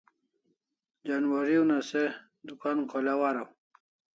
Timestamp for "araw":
3.29-3.49